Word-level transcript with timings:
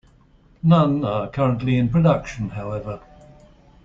None 0.63 1.05
are 1.05 1.29
currently 1.29 1.77
in 1.77 1.87
production 1.89 2.49
however. 2.49 3.01